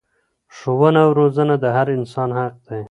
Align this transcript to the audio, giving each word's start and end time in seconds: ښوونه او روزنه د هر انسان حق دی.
ښوونه 0.55 0.99
او 1.05 1.11
روزنه 1.19 1.55
د 1.63 1.65
هر 1.75 1.87
انسان 1.97 2.29
حق 2.37 2.55
دی. 2.67 2.79